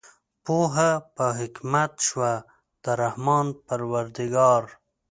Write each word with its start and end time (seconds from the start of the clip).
پوهه 0.45 0.91
په 1.15 1.25
حکمت 1.39 1.91
شوه 2.07 2.31
د 2.83 2.85
رحمان 3.01 3.47
پروردګار 3.67 4.63